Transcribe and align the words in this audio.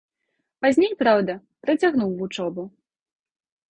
Пазней, 0.65 0.95
праўда, 1.03 1.37
працягнуў 1.67 2.19
вучобу. 2.23 2.63